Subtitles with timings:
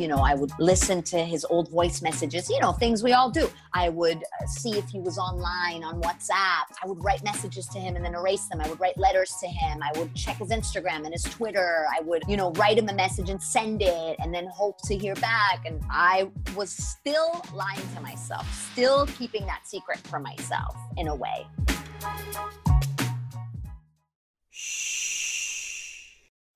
[0.00, 3.30] You know, I would listen to his old voice messages, you know, things we all
[3.30, 3.50] do.
[3.74, 6.72] I would uh, see if he was online on WhatsApp.
[6.82, 8.62] I would write messages to him and then erase them.
[8.62, 9.82] I would write letters to him.
[9.82, 11.84] I would check his Instagram and his Twitter.
[11.94, 14.96] I would, you know, write him a message and send it and then hope to
[14.96, 15.66] hear back.
[15.66, 21.14] And I was still lying to myself, still keeping that secret from myself in a
[21.14, 21.46] way.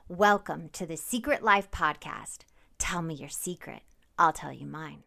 [0.08, 2.44] Welcome to the Secret Life Podcast.
[2.78, 3.82] Tell me your secret.
[4.18, 5.04] I'll tell you mine.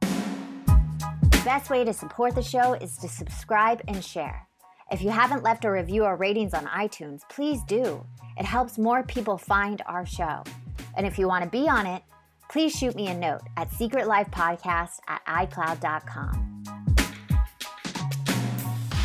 [0.00, 4.48] The best way to support the show is to subscribe and share.
[4.90, 8.04] If you haven't left a review or ratings on iTunes, please do.
[8.38, 10.42] It helps more people find our show.
[10.96, 12.02] And if you want to be on it,
[12.50, 16.64] please shoot me a note at secretlifepodcast at icloud.com.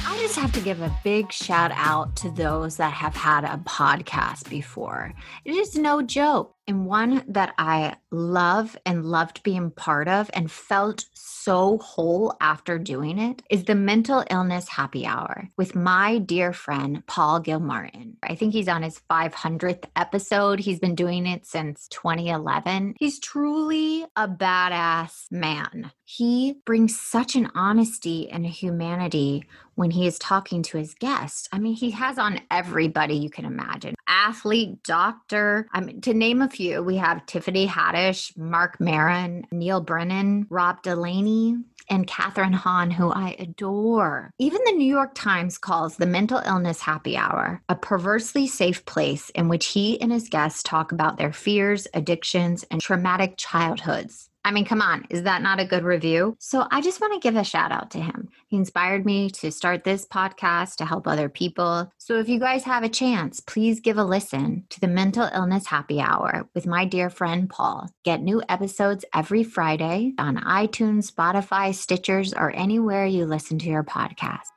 [0.05, 3.57] I just have to give a big shout out to those that have had a
[3.66, 5.13] podcast before.
[5.44, 10.52] It is no joke and one that I love and loved being part of and
[10.52, 16.53] felt so whole after doing it is the mental illness happy hour with my dear
[16.53, 18.17] friend Paul Gilmartin.
[18.23, 20.59] I think he's on his 500th episode.
[20.59, 22.95] He's been doing it since 2011.
[22.97, 25.91] He's truly a badass man.
[26.06, 31.50] He brings such an honesty and humanity when he is talking to his guests.
[31.52, 35.67] I mean, he has on everybody you can imagine athlete, doctor.
[35.73, 40.81] I mean, to name a few, we have Tiffany Haddish, Marc Maron, Neal Brennan, Rob
[40.83, 41.57] Delaney,
[41.89, 44.31] and Kathryn Hahn, who I adore.
[44.39, 49.29] Even the New York Times calls the Mental Illness Happy Hour a perversely safe place
[49.31, 54.29] in which he and his guests talk about their fears, addictions, and traumatic childhoods.
[54.45, 56.35] I mean, come on, is that not a good review?
[56.37, 58.27] So I just want to give a shout out to him.
[58.47, 61.91] He inspired me to start this podcast to help other people.
[61.97, 65.67] So if you guys have a chance, please give a listen to the Mental Illness
[65.67, 67.89] Happy Hour with my dear friend Paul.
[68.03, 73.83] Get new episodes every Friday on iTunes, Spotify, Stitchers, or anywhere you listen to your
[73.83, 74.49] podcast.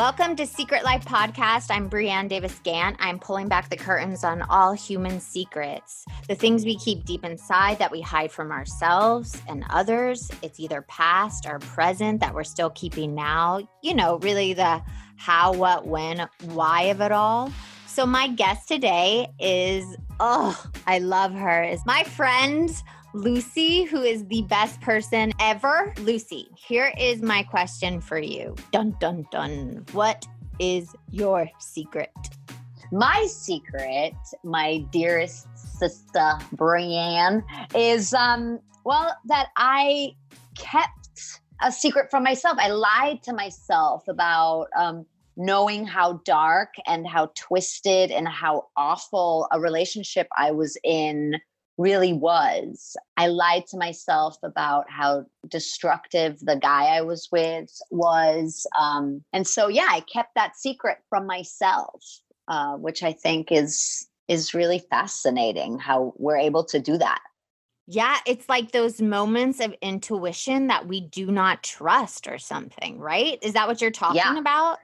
[0.00, 1.66] Welcome to Secret Life Podcast.
[1.68, 2.96] I'm Brianne Davis Gant.
[3.00, 7.78] I'm pulling back the curtains on all human secrets, the things we keep deep inside
[7.80, 10.30] that we hide from ourselves and others.
[10.40, 13.60] It's either past or present that we're still keeping now.
[13.82, 14.82] You know, really the
[15.16, 17.52] how, what, when, why of it all.
[17.86, 19.84] So, my guest today is,
[20.18, 22.70] oh, I love her, is my friend.
[23.12, 25.92] Lucie, who is the best person ever.
[25.98, 28.54] Lucie, here is my question for you.
[28.70, 29.84] Dun, dun, dun.
[29.92, 30.26] What
[30.60, 32.10] is your secret?
[32.92, 37.42] My secret, my dearest sister Brianne,
[37.74, 40.14] is um, well, that I
[40.56, 42.58] kept a secret from myself.
[42.60, 45.04] I lied to myself about um,
[45.36, 51.40] knowing how dark and how twisted and how awful a relationship I was in
[51.80, 52.94] really was.
[53.16, 58.66] I lied to myself about how destructive the guy I was with was.
[58.78, 62.04] Um, and so, yeah, I kept that secret from myself,
[62.48, 67.20] uh, which I think is is really fascinating how we're able to do that.
[67.88, 73.38] Yeah, it's like those moments of intuition that we do not trust or something, right?
[73.42, 74.38] Is that what you're talking yeah.
[74.38, 74.78] about?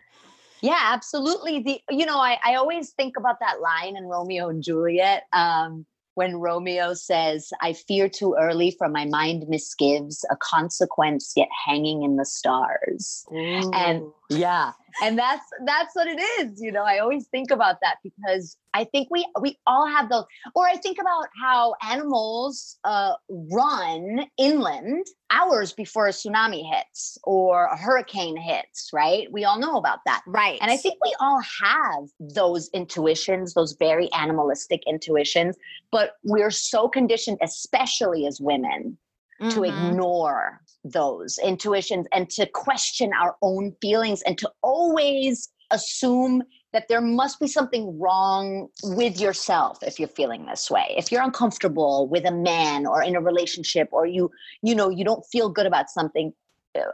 [0.62, 1.60] Yeah, absolutely.
[1.60, 5.24] The you know, I, I always think about that line in Romeo and Juliet.
[5.32, 5.84] Um,
[6.16, 12.02] when Romeo says, I fear too early for my mind misgives, a consequence yet hanging
[12.04, 13.26] in the stars.
[13.30, 13.70] Ooh.
[13.74, 14.72] And yeah,
[15.02, 16.60] and that's that's what it is.
[16.60, 20.24] You know, I always think about that because I think we we all have those.
[20.54, 27.66] Or I think about how animals uh, run inland hours before a tsunami hits or
[27.66, 28.90] a hurricane hits.
[28.92, 29.30] Right?
[29.32, 30.22] We all know about that.
[30.26, 30.58] Right.
[30.60, 35.56] And I think we all have those intuitions, those very animalistic intuitions,
[35.90, 38.98] but we're so conditioned, especially as women,
[39.40, 39.50] mm-hmm.
[39.50, 40.60] to ignore
[40.92, 46.42] those intuitions and to question our own feelings and to always assume
[46.72, 50.94] that there must be something wrong with yourself if you're feeling this way.
[50.96, 54.30] If you're uncomfortable with a man or in a relationship or you
[54.62, 56.32] you know you don't feel good about something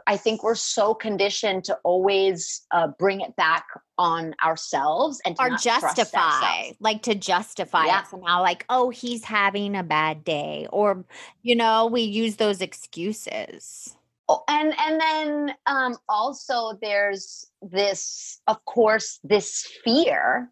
[0.07, 3.65] I think we're so conditioned to always uh, bring it back
[3.97, 8.01] on ourselves and or justify, like to justify yeah.
[8.01, 11.05] it somehow, like, oh, he's having a bad day, or
[11.41, 13.95] you know, we use those excuses.
[14.29, 20.49] Oh, and and then um, also there's this, of course, this fear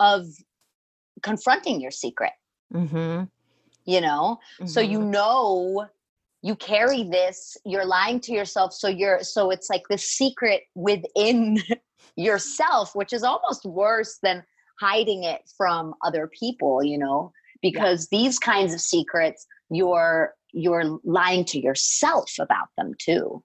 [0.00, 0.26] of
[1.22, 2.32] confronting your secret.
[2.74, 3.24] Mm-hmm.
[3.84, 4.66] You know, mm-hmm.
[4.66, 5.10] so you mm-hmm.
[5.10, 5.86] know
[6.42, 11.58] you carry this you're lying to yourself so you're so it's like the secret within
[12.16, 14.42] yourself which is almost worse than
[14.80, 17.32] hiding it from other people you know?
[17.60, 18.18] Because yeah.
[18.18, 23.42] these kinds of secrets you're you're lying to yourself about them too.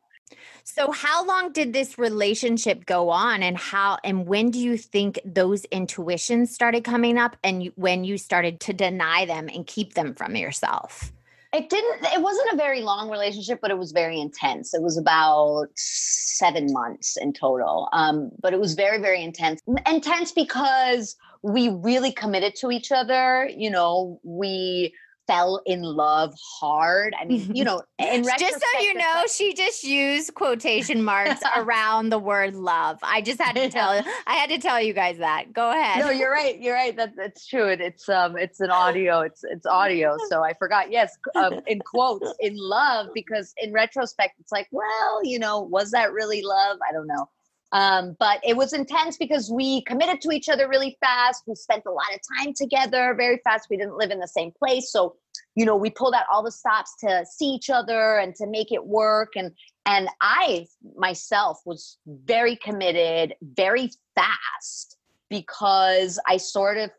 [0.65, 5.19] So how long did this relationship go on and how and when do you think
[5.23, 9.93] those intuitions started coming up and you, when you started to deny them and keep
[9.93, 11.13] them from yourself
[11.57, 14.73] it didn't it wasn't a very long relationship but it was very intense.
[14.73, 17.89] It was about seven months in total.
[17.93, 19.61] Um, but it was very very intense.
[19.89, 23.49] Intense because we really committed to each other.
[23.55, 24.93] You know we
[25.27, 27.13] fell in love hard.
[27.19, 31.41] I mean, you know, in just so you know, like, she just used quotation marks
[31.55, 32.97] around the word love.
[33.03, 35.53] I just had to tell I had to tell you guys that.
[35.53, 35.99] Go ahead.
[35.99, 36.59] No, you're right.
[36.59, 36.95] You're right.
[36.95, 37.67] That, that's true.
[37.67, 39.21] It's um it's an audio.
[39.21, 40.17] It's it's audio.
[40.29, 40.91] So I forgot.
[40.91, 45.91] Yes, um, in quotes, in love, because in retrospect, it's like, well, you know, was
[45.91, 46.77] that really love?
[46.87, 47.29] I don't know.
[47.73, 51.43] Um, but it was intense because we committed to each other really fast.
[51.47, 53.67] We spent a lot of time together very fast.
[53.69, 54.91] We didn't live in the same place.
[54.91, 55.15] So,
[55.55, 58.71] you know, we pulled out all the stops to see each other and to make
[58.71, 59.33] it work.
[59.35, 59.51] And
[59.85, 64.97] and I myself was very committed, very fast,
[65.29, 66.91] because I sort of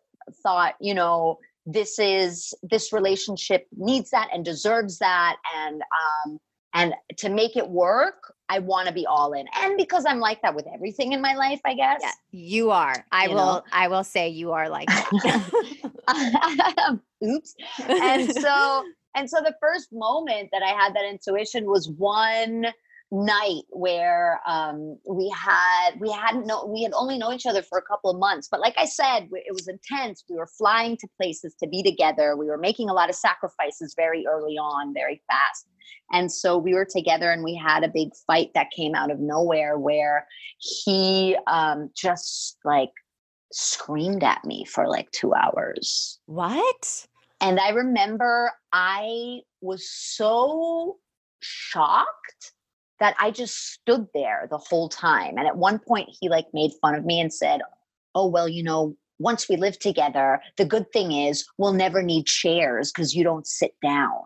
[0.43, 5.37] thought, you know, this is this relationship needs that and deserves that.
[5.57, 5.83] And
[6.27, 6.39] um,
[6.75, 9.47] and to make it work, I want to be all in.
[9.57, 12.01] And because I'm like that with everything in my life, I guess.
[12.03, 13.05] Yeah, you are.
[13.13, 13.63] I you will know?
[13.73, 15.41] I will say you are like that.
[17.25, 17.55] Oops.
[17.89, 18.85] And so
[19.15, 22.67] and so the first moment that I had that intuition was one
[23.11, 27.79] night where um, we had we hadn't know we had only known each other for
[27.79, 30.25] a couple of months but like i said it was intense.
[30.29, 32.37] We were flying to places to be together.
[32.37, 35.67] We were making a lot of sacrifices very early on very fast.
[36.13, 39.21] And so we were together and we had a big fight that came out of
[39.21, 40.27] nowhere where
[40.59, 42.91] he um, just like
[43.53, 46.19] screamed at me for like two hours.
[46.27, 47.07] What?
[47.41, 50.97] And i remember i was so
[51.41, 52.53] shocked
[53.01, 55.37] that I just stood there the whole time.
[55.39, 57.61] And at one point, he like made fun of me and said,
[58.15, 62.27] Oh, well, you know, once we live together, the good thing is we'll never need
[62.27, 64.23] chairs because you don't sit down.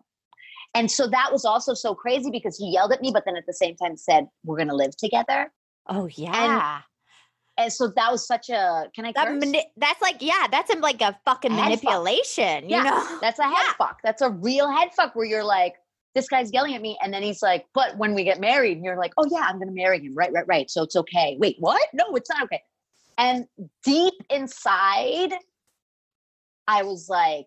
[0.74, 3.46] And so that was also so crazy because he yelled at me, but then at
[3.46, 5.52] the same time said, We're going to live together.
[5.88, 6.74] Oh, yeah.
[6.76, 6.82] And,
[7.58, 10.78] and so that was such a can I that mani- that's like yeah that's a,
[10.78, 13.72] like a fucking a manipulation you yeah, know that's a head yeah.
[13.76, 15.74] fuck that's a real head fuck where you're like
[16.14, 16.98] this guy's yelling at me.
[17.02, 19.56] And then he's like, but when we get married, and you're like, oh yeah, I'm
[19.56, 20.14] going to marry him.
[20.14, 20.70] Right, right, right.
[20.70, 21.36] So it's okay.
[21.40, 21.82] Wait, what?
[21.92, 22.60] No, it's not okay.
[23.18, 23.46] And
[23.84, 25.32] deep inside,
[26.66, 27.46] I was like,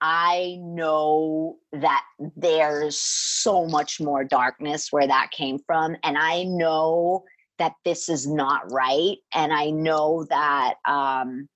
[0.00, 2.04] I know that
[2.36, 5.96] there's so much more darkness where that came from.
[6.04, 7.24] And I know
[7.58, 9.16] that this is not right.
[9.34, 11.48] And I know that, um,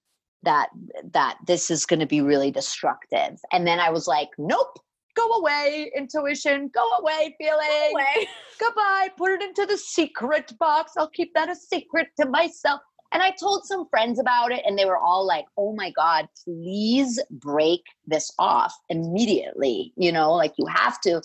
[0.43, 0.71] that
[1.13, 4.79] that this is going to be really destructive and then i was like nope
[5.15, 7.67] go away, intuition, go away, feeling.
[7.69, 8.29] Go away.
[8.59, 9.09] Goodbye.
[9.17, 10.93] Put it into the secret box.
[10.97, 12.81] I'll keep that a secret to myself.
[13.13, 16.29] And I told some friends about it, and they were all like, oh my God,
[16.45, 19.93] please break this off immediately.
[19.97, 21.21] You know, like you have to.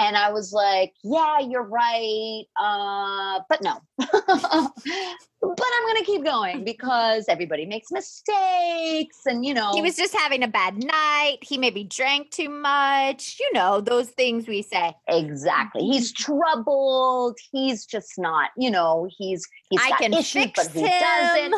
[0.00, 2.44] And I was like, yeah, you're right.
[2.58, 3.80] Uh, but no.
[3.98, 9.18] but I'm going to keep going because everybody makes mistakes.
[9.26, 11.38] And, you know, he was just having a bad night.
[11.42, 13.38] He maybe drank too much.
[13.40, 14.94] You know, those things we say.
[15.08, 15.82] Exactly.
[15.82, 17.36] He's troubled.
[17.50, 21.00] He's just not, you know, he's, he's I can issues, fix but he him.
[21.00, 21.54] doesn't.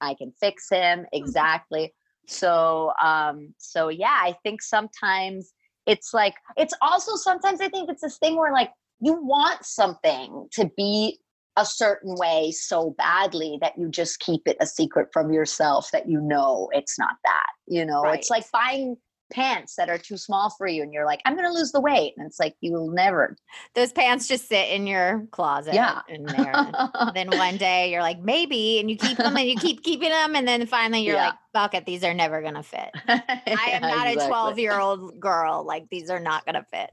[0.00, 1.06] I can fix him.
[1.12, 1.92] Exactly.
[2.28, 5.52] So, um, so yeah, I think sometimes
[5.90, 8.70] it's like it's also sometimes i think it's this thing where like
[9.00, 11.18] you want something to be
[11.56, 16.08] a certain way so badly that you just keep it a secret from yourself that
[16.08, 18.20] you know it's not that you know right.
[18.20, 18.96] it's like buying
[19.30, 22.12] pants that are too small for you and you're like i'm gonna lose the weight
[22.16, 23.36] and it's like you will never
[23.74, 26.00] those pants just sit in your closet yeah.
[26.08, 26.52] in there.
[27.14, 30.34] Then one day you're like maybe and you keep them and you keep keeping them
[30.34, 31.26] and then finally you're Yeah.
[31.28, 32.90] like fuck it these are never gonna fit.
[33.08, 36.90] I am not a 12 year old girl like these are not gonna fit.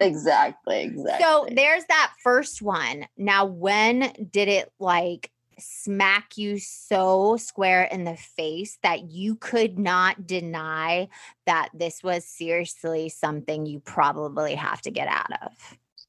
[0.00, 1.24] Exactly exactly.
[1.24, 3.06] so there's that first one.
[3.16, 5.30] Now when did it like
[5.64, 11.08] smack you so square in the face that you could not deny
[11.46, 15.52] that this was seriously something you probably have to get out of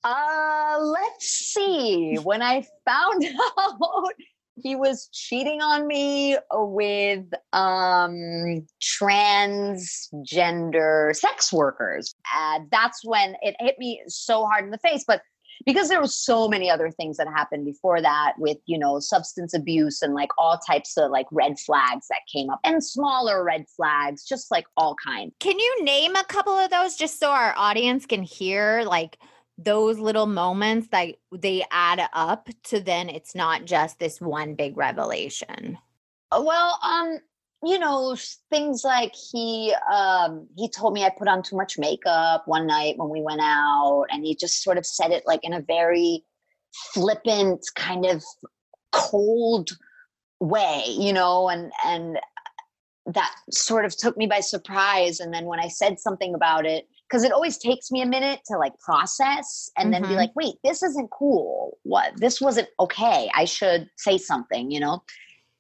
[0.04, 2.16] Uh, let's see.
[2.18, 3.26] When I found
[3.60, 4.14] out
[4.56, 13.78] he was cheating on me with um transgender sex workers, uh, that's when it hit
[13.80, 15.04] me so hard in the face.
[15.08, 15.22] But
[15.66, 19.54] because there were so many other things that happened before that with you know substance
[19.54, 23.66] abuse and like all types of like red flags that came up and smaller red
[23.76, 27.54] flags just like all kinds Can you name a couple of those just so our
[27.58, 29.18] audience can hear like
[29.58, 34.78] those little moments that they add up to then it's not just this one big
[34.78, 35.78] revelation?
[36.32, 37.20] Well, um,
[37.66, 38.16] you know,
[38.50, 42.98] things like he um he told me I put on too much makeup one night
[42.98, 46.24] when we went out, and he just sort of said it like in a very
[46.94, 48.24] flippant, kind of
[48.92, 49.72] cold
[50.40, 52.20] way, you know, and and
[53.06, 55.20] that sort of took me by surprise.
[55.20, 58.40] And then when I said something about it, because it always takes me a minute
[58.48, 60.16] to like process and then be Mhm.
[60.16, 61.78] like, wait, this isn't cool.
[61.84, 63.30] What this wasn't okay.
[63.36, 65.04] I should say something, you know?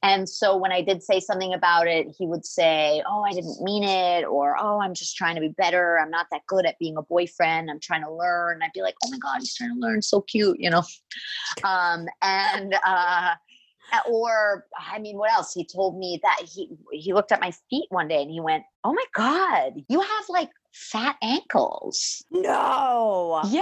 [0.04, 3.62] And so when I did say something about it, he would say, Oh, I didn't
[3.62, 5.98] mean it, or Oh, I'm just trying to be better.
[5.98, 7.72] I'm not that good at being a boyfriend.
[7.72, 8.62] I'm trying to learn.
[8.62, 10.02] I'd be like, Oh my God, he's trying to learn.
[10.02, 10.84] So cute, you know?
[11.64, 13.36] Um, and uh
[14.10, 15.54] or I mean, what else?
[15.54, 18.64] He told me that he he looked at my feet one day and he went,
[18.84, 23.42] "Oh my god, you have like fat ankles." No.
[23.50, 23.62] Yeah,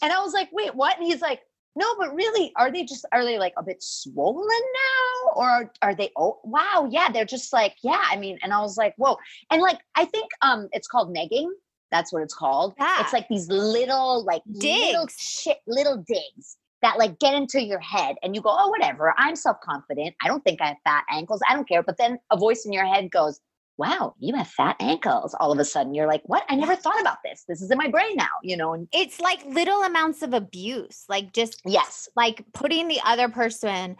[0.00, 1.42] and I was like, "Wait, what?" And he's like,
[1.76, 5.72] "No, but really, are they just are they like a bit swollen now, or are,
[5.82, 6.10] are they?
[6.16, 8.02] Oh, wow, yeah, they're just like yeah.
[8.10, 9.16] I mean, and I was like, whoa,
[9.50, 11.48] and like I think um it's called negging.
[11.90, 12.74] That's what it's called.
[12.78, 13.00] Yeah.
[13.00, 15.14] It's like these little like little Digs.
[15.18, 19.14] shit little digs that like get into your head and you go, oh, whatever.
[19.18, 20.14] I'm self confident.
[20.22, 21.40] I don't think I have fat ankles.
[21.48, 21.82] I don't care.
[21.82, 23.40] But then a voice in your head goes,
[23.78, 25.34] wow, you have fat ankles.
[25.38, 26.44] All of a sudden, you're like, what?
[26.48, 27.44] I never thought about this.
[27.48, 28.74] This is in my brain now, you know?
[28.74, 33.96] And It's like little amounts of abuse, like just yes, like putting the other person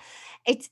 [0.47, 0.69] it's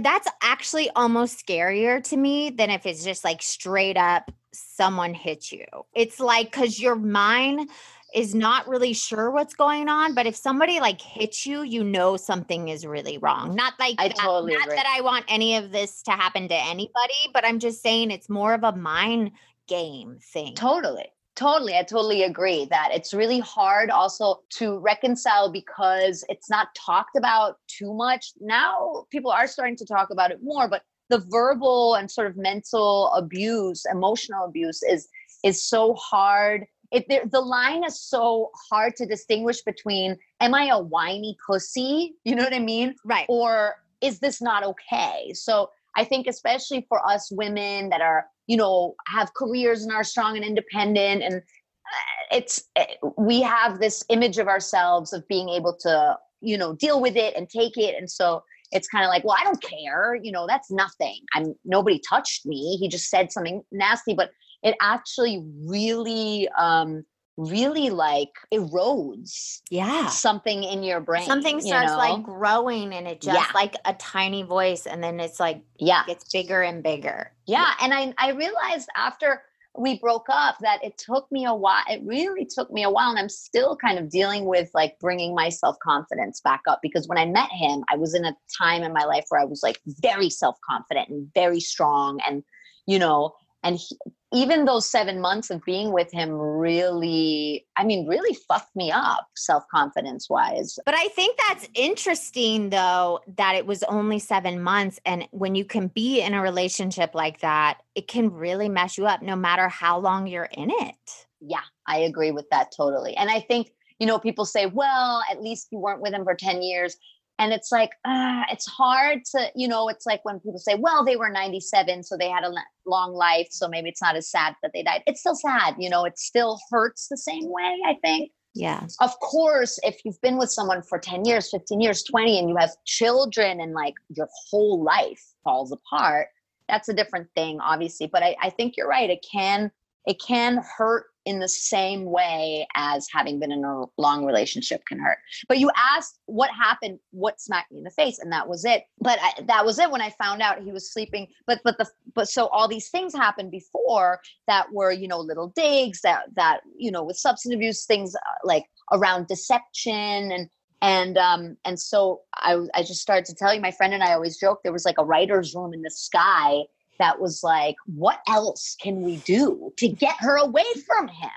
[0.00, 5.52] that's actually almost scarier to me than if it's just like straight up someone hits
[5.52, 7.68] you it's like because your mind
[8.14, 12.16] is not really sure what's going on but if somebody like hits you you know
[12.16, 14.76] something is really wrong not like I that, totally not agree.
[14.76, 18.28] that i want any of this to happen to anybody but i'm just saying it's
[18.28, 19.32] more of a mind
[19.68, 21.06] game thing Totally.
[21.36, 21.74] Totally.
[21.74, 27.56] I totally agree that it's really hard also to reconcile because it's not talked about
[27.66, 28.32] too much.
[28.40, 32.36] Now people are starting to talk about it more, but the verbal and sort of
[32.36, 35.08] mental abuse, emotional abuse is
[35.42, 36.66] is so hard.
[36.92, 42.14] It there, the line is so hard to distinguish between am I a whiny pussy?
[42.24, 42.94] You know what I mean?
[43.04, 43.26] right.
[43.28, 45.32] Or is this not okay?
[45.34, 50.04] So i think especially for us women that are you know have careers and are
[50.04, 52.84] strong and independent and uh, it's uh,
[53.18, 57.34] we have this image of ourselves of being able to you know deal with it
[57.36, 57.94] and take it.
[57.96, 58.42] And so
[58.72, 60.14] it's kind of like well i don't care.
[60.14, 61.20] You know that's nothing.
[61.34, 62.76] I'm nobody touched me.
[62.76, 64.30] He just said something nasty but
[64.62, 67.04] it actually really um
[67.36, 71.98] really like erodes yeah something in your brain something you starts know?
[71.98, 73.46] like growing and it just Yeah.
[73.54, 77.94] like a tiny voice and then it's like yeah gets bigger and bigger yeah and
[77.94, 79.42] i i realized after
[79.78, 83.08] we broke up that it took me a while it really took me a while
[83.08, 87.08] and i'm still kind of dealing with like bringing my self confidence back up because
[87.08, 89.62] when i met him i was in a time in my life where i was
[89.62, 92.42] like very self confident and very strong and
[92.86, 93.96] you know and he,
[94.32, 99.26] even those 7 months of being with him really i mean really fucked me up
[99.36, 105.00] self confidence wise but i think that's interesting though that it was only seven months
[105.04, 109.06] and when you can be in a relationship like that it can really mess you
[109.06, 113.16] up no matter how long you're in it Yeah, I agree with that totally.
[113.16, 116.34] And I think, you know, people say, well, at least you weren't with him for
[116.34, 116.96] 10 years.
[117.40, 121.06] And it's like, uh, it's hard to, you know, it's like when people say, well,
[121.06, 122.52] they were 97, so they had a
[122.84, 123.48] long life.
[123.50, 125.02] So maybe it's not as sad that they died.
[125.06, 128.30] It's still sad, you know, it still hurts the same way, I think.
[128.54, 132.50] yeah Of course, if you've been with someone for 10 years, 15 years, 20, and
[132.50, 136.28] you have children and like your whole life falls apart,
[136.68, 138.06] that's a different thing, obviously.
[138.06, 139.08] But I, I think you're right.
[139.08, 139.70] It can
[140.06, 144.98] it can hurt in the same way as having been in a long relationship can
[144.98, 145.18] hurt.
[145.48, 148.84] But you asked what happened, what smacked me in the face, and that was it.
[149.00, 151.28] But I, that was it when I found out he was sleeping.
[151.46, 155.52] But but the but so all these things happened before that were you know little
[155.54, 160.48] digs that that you know with substance abuse things uh, like around deception and
[160.82, 164.14] and um and so I I just started to tell you my friend and I
[164.14, 166.64] always joke there was like a writer's room in the sky
[167.00, 171.30] that was like, what else can we do to get her away from him?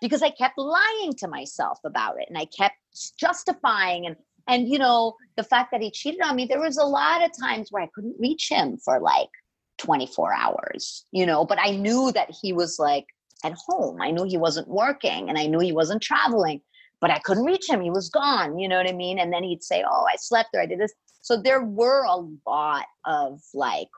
[0.00, 2.76] Because I kept lying to myself about it and I kept
[3.18, 4.16] justifying and
[4.48, 7.30] and you know, the fact that he cheated on me, there was a lot of
[7.40, 9.28] times where I couldn't reach him for like
[9.78, 13.06] 24 hours, you know, but I knew that he was like
[13.44, 14.00] at home.
[14.00, 16.60] I knew he wasn't working and I knew he wasn't traveling,
[17.00, 17.80] but I couldn't reach him.
[17.80, 19.18] He was gone, you know what I mean?
[19.18, 22.16] And then he'd say, "Oh, I slept or I did this." So there were a
[22.46, 23.88] lot of like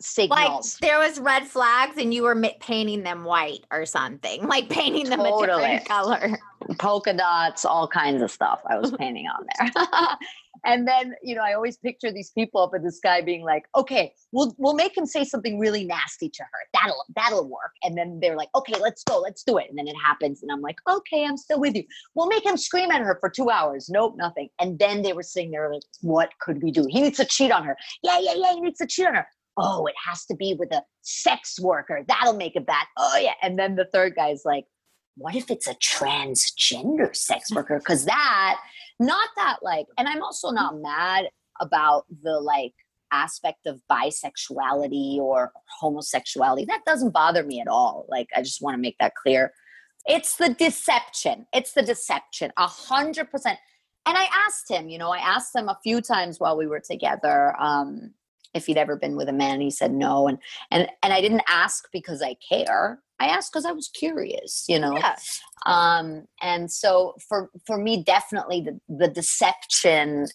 [0.00, 0.78] signals.
[0.80, 5.08] Like there was red flags and you were painting them white or something, like painting
[5.08, 5.64] them totally.
[5.64, 6.38] a different color.
[6.78, 10.16] Polka dots, all kinds of stuff I was painting on there.
[10.64, 13.64] and then, you know, I always picture these people up in the sky being like,
[13.74, 16.58] okay, we'll we'll make him say something really nasty to her.
[16.74, 17.72] That'll that'll work.
[17.82, 19.66] And then they're like, okay, let's go, let's do it.
[19.68, 20.42] And then it happens.
[20.42, 21.84] And I'm like, okay, I'm still with you.
[22.14, 23.88] We'll make him scream at her for two hours.
[23.88, 24.48] Nope, nothing.
[24.60, 26.86] And then they were sitting there like, what could we do?
[26.88, 27.76] He needs to cheat on her.
[28.02, 29.26] Yeah, yeah, yeah, he needs to cheat on her
[29.56, 32.04] oh, it has to be with a sex worker.
[32.06, 32.86] That'll make it bad.
[32.96, 33.34] Oh, yeah.
[33.42, 34.64] And then the third guy's like,
[35.16, 37.78] what if it's a transgender sex worker?
[37.78, 38.60] Because that,
[38.98, 41.26] not that like, and I'm also not mad
[41.60, 42.72] about the like
[43.12, 46.64] aspect of bisexuality or homosexuality.
[46.66, 48.06] That doesn't bother me at all.
[48.08, 49.52] Like, I just want to make that clear.
[50.06, 51.46] It's the deception.
[51.52, 52.52] It's the deception.
[52.56, 53.58] A hundred percent.
[54.06, 56.80] And I asked him, you know, I asked him a few times while we were
[56.80, 58.14] together, um,
[58.54, 59.60] if he'd ever been with a man.
[59.60, 60.38] He said no, and
[60.70, 63.00] and and I didn't ask because I care.
[63.18, 64.96] I asked because I was curious, you know.
[64.96, 65.16] Yeah.
[65.66, 70.26] Um, and so for for me, definitely the the deception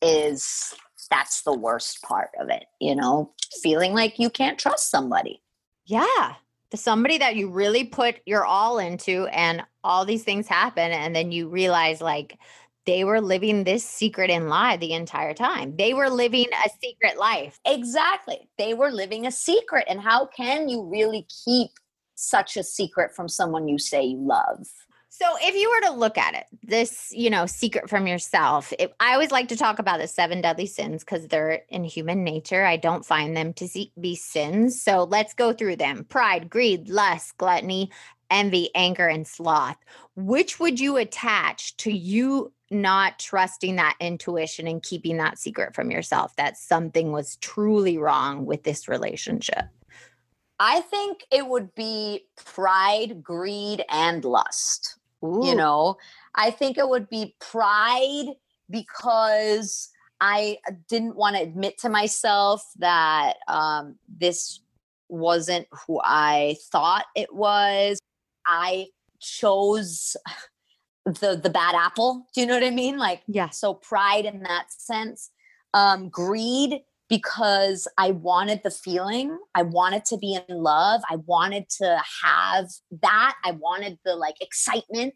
[0.00, 0.74] is
[1.10, 2.64] that's the worst part of it.
[2.80, 5.42] You know, feeling like you can't trust somebody.
[5.84, 6.34] Yeah,
[6.70, 11.14] the somebody that you really put your all into, and all these things happen, and
[11.14, 12.38] then you realize like
[12.84, 15.76] they were living this secret and lie the entire time.
[15.76, 17.60] They were living a secret life.
[17.64, 18.48] Exactly.
[18.58, 19.84] They were living a secret.
[19.88, 21.70] And how can you really keep
[22.14, 24.66] such a secret from someone you say you love?
[25.14, 28.94] So, if you were to look at it, this, you know, secret from yourself, it,
[28.98, 32.64] I always like to talk about the seven deadly sins because they're in human nature.
[32.64, 33.68] I don't find them to
[34.00, 34.80] be sins.
[34.80, 37.90] So, let's go through them pride, greed, lust, gluttony,
[38.30, 39.76] envy, anger, and sloth.
[40.16, 45.90] Which would you attach to you not trusting that intuition and keeping that secret from
[45.90, 49.66] yourself that something was truly wrong with this relationship?
[50.58, 54.96] I think it would be pride, greed, and lust.
[55.24, 55.40] Ooh.
[55.44, 55.96] You know,
[56.34, 58.26] I think it would be pride
[58.70, 59.88] because
[60.20, 60.58] I
[60.88, 64.60] didn't want to admit to myself that um, this
[65.08, 67.98] wasn't who I thought it was.
[68.46, 68.86] I
[69.20, 70.16] chose
[71.04, 72.26] the the bad apple.
[72.34, 72.98] Do you know what I mean?
[72.98, 73.50] Like yeah.
[73.50, 75.30] So pride in that sense.
[75.74, 79.38] Um, greed because I wanted the feeling.
[79.54, 81.02] I wanted to be in love.
[81.10, 82.68] I wanted to have
[83.02, 83.34] that.
[83.44, 85.14] I wanted the like excitement,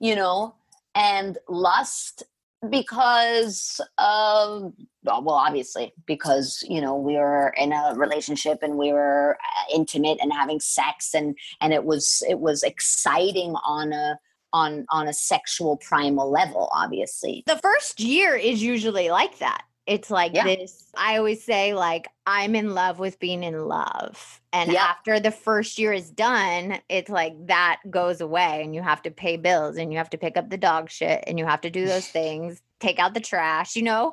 [0.00, 0.54] you know,
[0.94, 2.24] and lust
[2.68, 9.38] because of well obviously because you know we were in a relationship and we were
[9.40, 14.18] uh, intimate and having sex and and it was it was exciting on a
[14.52, 20.10] on on a sexual primal level obviously the first year is usually like that it's
[20.10, 20.44] like yeah.
[20.44, 24.82] this i always say like i'm in love with being in love and yeah.
[24.82, 29.10] after the first year is done it's like that goes away and you have to
[29.10, 31.70] pay bills and you have to pick up the dog shit and you have to
[31.70, 34.12] do those things take out the trash you know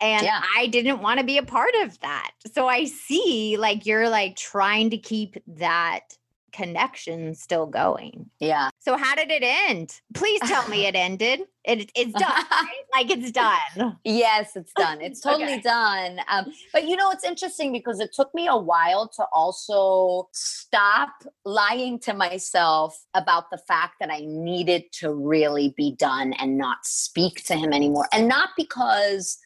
[0.00, 0.42] and yeah.
[0.56, 4.36] i didn't want to be a part of that so i see like you're like
[4.36, 6.16] trying to keep that
[6.54, 8.30] connection still going.
[8.38, 8.70] Yeah.
[8.84, 9.98] So how did it end?
[10.12, 11.40] Please tell me it ended.
[11.64, 12.44] It, it's done.
[12.50, 12.82] Right?
[12.92, 13.96] like it's done.
[14.04, 15.00] Yes, it's done.
[15.00, 15.62] It's totally okay.
[15.62, 16.20] done.
[16.28, 21.14] Um, but you know, it's interesting because it took me a while to also stop
[21.46, 26.84] lying to myself about the fact that I needed to really be done and not
[26.84, 28.06] speak to him anymore.
[28.12, 29.38] And not because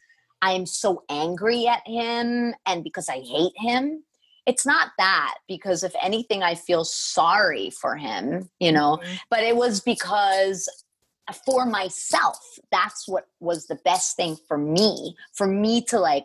[0.42, 4.02] I'm so angry at him and because I hate him
[4.48, 9.14] it's not that because if anything i feel sorry for him you know mm-hmm.
[9.30, 10.68] but it was because
[11.44, 12.38] for myself
[12.72, 16.24] that's what was the best thing for me for me to like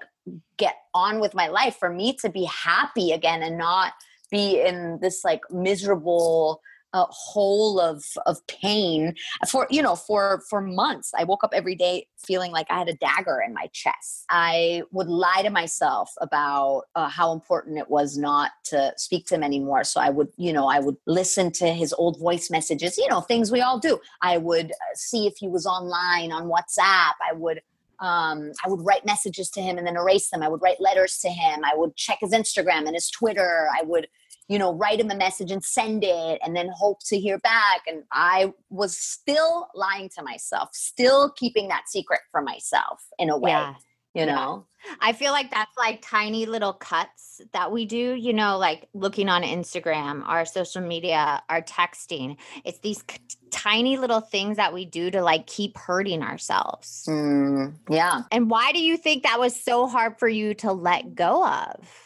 [0.58, 3.92] get on with my life for me to be happy again and not
[4.32, 6.62] be in this like miserable
[6.94, 9.14] a hole of of pain
[9.48, 12.88] for you know for for months i woke up every day feeling like i had
[12.88, 17.90] a dagger in my chest i would lie to myself about uh, how important it
[17.90, 21.52] was not to speak to him anymore so i would you know i would listen
[21.52, 25.26] to his old voice messages you know things we all do i would uh, see
[25.26, 27.62] if he was online on whatsapp i would
[28.00, 30.44] um, I would write messages to him and then erase them.
[30.44, 31.64] I would write letters to him.
[31.64, 33.68] I would check his Instagram and his Twitter.
[33.74, 34.08] I would
[34.48, 37.82] you know, write him a message and send it and then hope to hear back.
[37.88, 43.38] And I was still lying to myself, still keeping that secret from myself in a
[43.38, 43.52] way.
[43.52, 43.76] Yeah.
[44.16, 44.94] You know, yeah.
[45.02, 49.28] I feel like that's like tiny little cuts that we do, you know, like looking
[49.28, 52.38] on Instagram, our social media, our texting.
[52.64, 53.18] It's these c-
[53.50, 57.06] tiny little things that we do to like keep hurting ourselves.
[57.10, 58.22] Mm, yeah.
[58.32, 62.03] And why do you think that was so hard for you to let go of?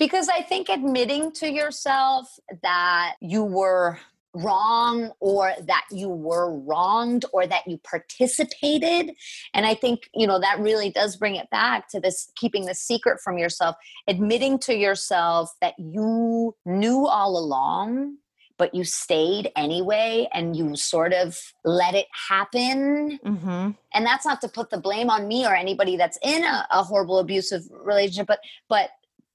[0.00, 2.26] Because I think admitting to yourself
[2.62, 3.98] that you were
[4.32, 9.12] wrong or that you were wronged or that you participated
[9.54, 12.74] and i think you know that really does bring it back to this keeping the
[12.74, 13.74] secret from yourself
[14.06, 18.16] admitting to yourself that you knew all along
[18.56, 23.70] but you stayed anyway and you sort of let it happen mm-hmm.
[23.94, 26.84] and that's not to put the blame on me or anybody that's in a, a
[26.84, 28.90] horrible abusive relationship but but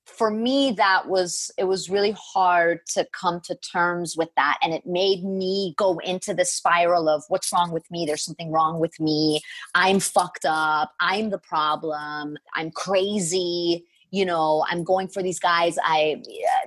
[0.06, 4.74] for me that was it was really hard to come to terms with that and
[4.74, 8.06] it made me go into the spiral of what's wrong with me?
[8.06, 9.42] There's something wrong with me.
[9.74, 10.94] I'm fucked up.
[11.00, 12.38] I'm the problem.
[12.54, 13.86] I'm crazy.
[14.12, 16.22] You know i'm going for these guys i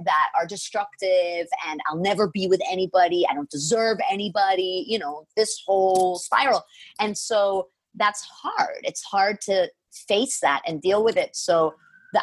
[0.05, 3.25] that are destructive and i'll never be with anybody.
[3.31, 4.85] I don't deserve anybody.
[4.87, 6.65] You know this whole spiral.
[7.01, 8.81] And so that's hard.
[8.83, 11.37] It's hard to face that and deal with it.
[11.37, 11.75] So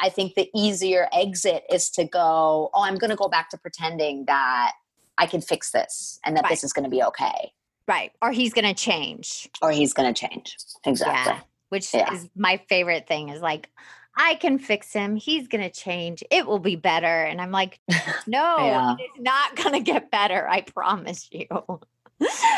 [0.01, 3.57] I think the easier exit is to go, oh, I'm going to go back to
[3.57, 4.73] pretending that
[5.17, 6.49] I can fix this and that right.
[6.49, 7.53] this is going to be okay.
[7.87, 8.11] Right.
[8.21, 9.49] Or he's going to change.
[9.61, 10.57] Or he's going to change.
[10.85, 11.33] Exactly.
[11.33, 11.39] Yeah.
[11.69, 12.11] Which yeah.
[12.13, 13.69] is my favorite thing is like,
[14.17, 15.15] I can fix him.
[15.15, 16.23] He's going to change.
[16.31, 17.05] It will be better.
[17.05, 17.79] And I'm like,
[18.27, 18.95] no, yeah.
[18.97, 20.47] it's not going to get better.
[20.47, 21.47] I promise you.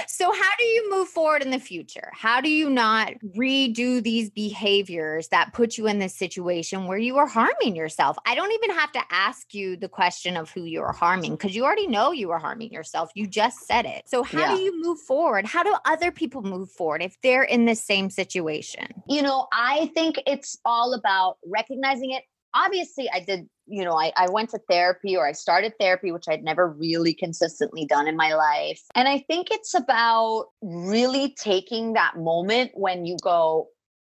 [0.07, 2.09] So how do you move forward in the future?
[2.13, 7.17] How do you not redo these behaviors that put you in this situation where you
[7.17, 8.17] are harming yourself?
[8.25, 11.55] I don't even have to ask you the question of who you are harming because
[11.55, 13.09] you already know you are harming yourself.
[13.15, 14.03] You just said it.
[14.07, 14.55] So how yeah.
[14.55, 15.45] do you move forward?
[15.45, 18.87] How do other people move forward if they're in the same situation?
[19.07, 22.23] You know i think it's all about recognizing it.
[22.53, 26.25] Obviously i did you know I, I went to therapy or i started therapy which
[26.27, 28.81] i'd never really consistently done in my life.
[28.95, 33.67] And i think it's about really taking that moment when you go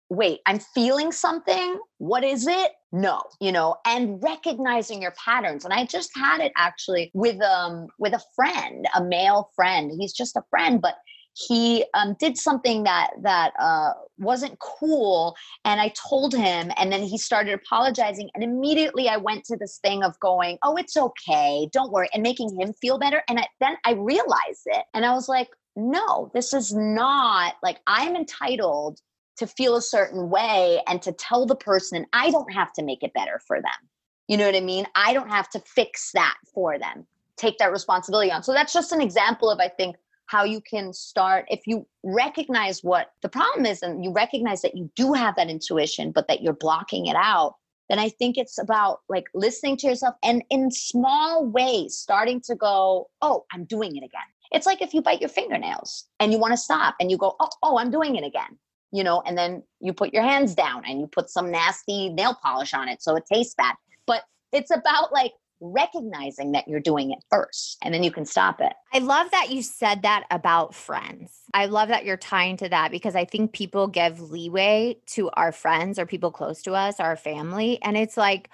[0.08, 1.78] wait i'm feeling something?
[1.98, 2.72] What is it?
[2.92, 5.64] No you know and recognizing your patterns.
[5.64, 9.92] And i just had it actually with um with a friend a male friend.
[9.98, 10.96] He's just a friend but
[11.36, 17.02] he um, did something that that uh, wasn't cool and i told him and then
[17.02, 21.68] he started apologizing and immediately i went to this thing of going oh it's okay
[21.72, 25.12] don't worry and making him feel better and I, then i realized it and i
[25.12, 29.00] was like no this is not like i'm entitled
[29.36, 33.02] to feel a certain way and to tell the person i don't have to make
[33.02, 33.88] it better for them.
[34.28, 34.86] You know what i mean?
[34.94, 38.42] I don't have to fix that for them take that responsibility on.
[38.42, 42.82] So that's just an example of i think how you can start if you recognize
[42.82, 46.42] what the problem is and you recognize that you do have that intuition but that
[46.42, 47.54] you're blocking it out
[47.88, 52.54] then i think it's about like listening to yourself and in small ways starting to
[52.54, 54.28] go oh i'm doing it again.
[54.52, 57.34] It's like if you bite your fingernails and you want to stop and you go
[57.40, 58.56] oh, oh i'm doing it again
[58.92, 62.34] you know and then you put your hands down and you put some nasty nail
[62.42, 63.74] polish on it so it tastes bad.
[64.06, 68.60] But it's about like recognizing that you're doing it first and then you can stop
[68.60, 68.72] it.
[68.92, 71.32] I love that you said that about friends.
[71.54, 75.52] I love that you're tying to that because I think people give leeway to our
[75.52, 77.78] friends or people close to us, our family.
[77.82, 78.50] And it's like,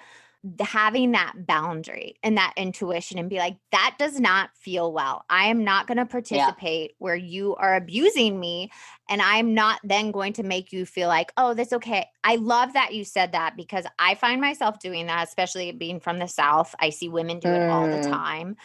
[0.59, 5.45] having that boundary and that intuition and be like that does not feel well i
[5.45, 6.95] am not going to participate yeah.
[6.99, 8.69] where you are abusing me
[9.07, 12.73] and i'm not then going to make you feel like oh that's okay i love
[12.73, 16.75] that you said that because i find myself doing that especially being from the south
[16.79, 17.71] i see women do it mm.
[17.71, 18.11] all the mm.
[18.11, 18.57] time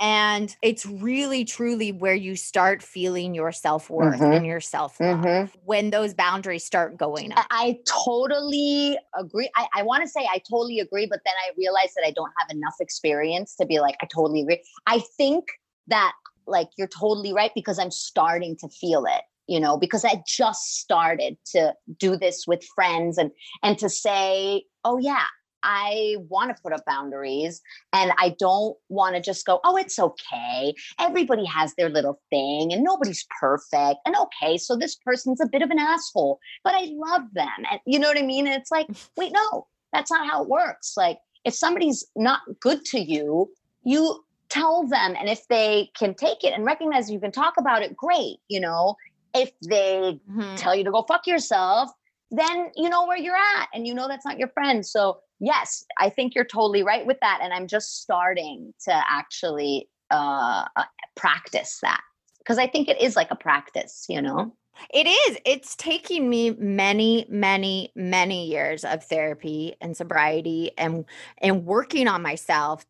[0.00, 4.32] and it's really, truly where you start feeling your self worth mm-hmm.
[4.32, 5.58] and your self love mm-hmm.
[5.66, 7.46] when those boundaries start going up.
[7.50, 9.50] I totally agree.
[9.56, 12.32] I, I want to say I totally agree, but then I realize that I don't
[12.40, 14.62] have enough experience to be like, I totally agree.
[14.86, 15.44] I think
[15.88, 16.12] that,
[16.46, 20.78] like, you're totally right because I'm starting to feel it you know because i just
[20.78, 23.30] started to do this with friends and
[23.62, 25.24] and to say oh yeah
[25.62, 27.60] I want to put up boundaries
[27.92, 30.74] and I don't want to just go, oh, it's okay.
[30.98, 34.00] Everybody has their little thing and nobody's perfect.
[34.06, 37.48] And okay, so this person's a bit of an asshole, but I love them.
[37.70, 38.46] And you know what I mean?
[38.46, 40.94] And it's like, wait, no, that's not how it works.
[40.96, 43.50] Like, if somebody's not good to you,
[43.82, 45.14] you tell them.
[45.18, 48.38] And if they can take it and recognize you can talk about it, great.
[48.48, 48.96] You know,
[49.34, 50.54] if they mm-hmm.
[50.56, 51.90] tell you to go fuck yourself,
[52.30, 54.84] then you know where you're at and you know that's not your friend.
[54.84, 57.40] So, yes, I think you're totally right with that.
[57.42, 60.84] And I'm just starting to actually uh, uh
[61.16, 62.00] practice that
[62.38, 64.52] because I think it is like a practice, you know?
[64.94, 65.36] It is.
[65.44, 71.04] It's taking me many, many, many years of therapy and sobriety and
[71.38, 72.86] and working on myself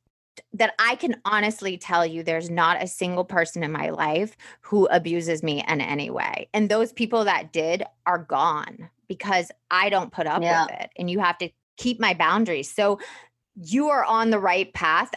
[0.52, 4.86] that I can honestly tell you there's not a single person in my life who
[4.86, 6.48] abuses me in any way.
[6.54, 10.66] And those people that did are gone because I don't put up yeah.
[10.66, 10.90] with it.
[10.96, 12.72] And you have to keep my boundaries.
[12.72, 13.00] So
[13.56, 15.10] you are on the right path.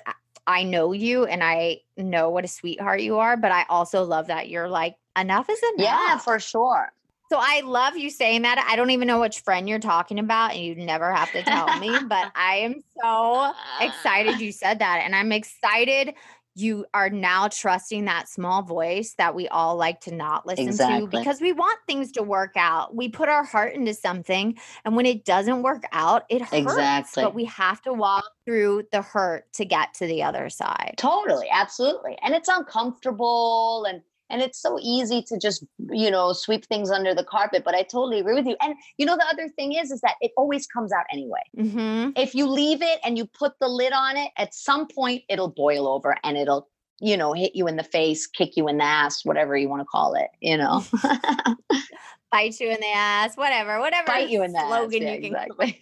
[0.47, 4.27] I know you and I know what a sweetheart you are, but I also love
[4.27, 5.85] that you're like, enough is enough.
[5.85, 6.91] Yeah, for sure.
[7.31, 8.65] So I love you saying that.
[8.67, 11.77] I don't even know which friend you're talking about, and you never have to tell
[11.77, 15.01] me, but I am so excited you said that.
[15.05, 16.15] And I'm excited
[16.55, 21.01] you are now trusting that small voice that we all like to not listen exactly.
[21.01, 22.95] to because we want things to work out.
[22.95, 26.53] We put our heart into something, and when it doesn't work out, it hurts.
[26.53, 27.23] Exactly.
[27.23, 30.95] But we have to walk through the hurt to get to the other side.
[30.97, 32.17] Totally, absolutely.
[32.21, 34.01] And it's uncomfortable and
[34.33, 37.83] and it's so easy to just you know sweep things under the carpet but i
[37.83, 40.65] totally agree with you and you know the other thing is is that it always
[40.67, 42.09] comes out anyway mm-hmm.
[42.17, 45.47] if you leave it and you put the lid on it at some point it'll
[45.47, 46.67] boil over and it'll
[46.99, 49.81] you know hit you in the face kick you in the ass whatever you want
[49.81, 50.83] to call it you know
[52.31, 55.21] bite you in the ass whatever whatever bite you in the slogan ass, yeah, you
[55.21, 55.81] can exactly.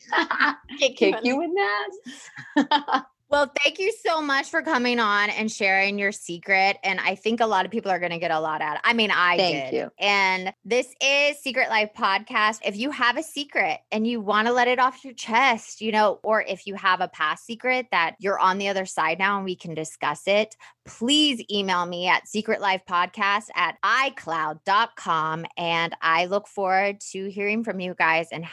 [0.77, 5.30] kick, kick you, you in the ass well, thank you so much for coming on
[5.30, 6.78] and sharing your secret.
[6.84, 8.82] And I think a lot of people are going to get a lot out of
[8.84, 9.78] I mean, I thank did.
[9.78, 9.91] You.
[10.00, 12.60] And this is Secret Life Podcast.
[12.65, 15.94] If you have a secret and you want to let it off your chest, you
[15.94, 19.38] know, or if you have a past secret that you're on the other side now
[19.38, 25.46] and we can discuss it, please email me at secretlifepodcast at icloud.com.
[25.58, 28.46] And I look forward to hearing from you guys and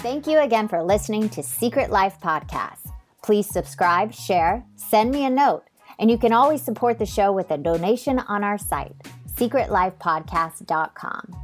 [0.00, 2.92] Thank you again for listening to Secret Life Podcast.
[3.20, 5.64] Please subscribe, share, send me a note,
[5.98, 8.94] and you can always support the show with a donation on our site,
[9.34, 11.36] secretlifepodcast.com.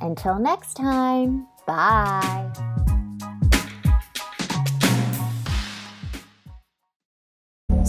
[0.00, 2.83] Until next time, bye.